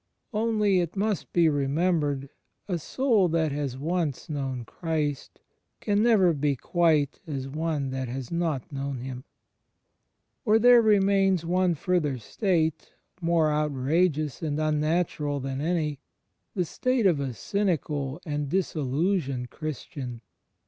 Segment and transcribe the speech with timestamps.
[0.33, 2.31] (Only, it must be remembered,
[2.67, 5.41] a soul that has once known Christ
[5.79, 8.97] can 28 THE FRIEMDSHIP OF CHRIST never be quite as one that has not known
[9.01, 9.25] Him.)
[10.43, 15.99] Or there remains one further state more outrageous and unnatural than any—
[16.55, 20.21] the state of a cynical and "dis illusioned" Christian.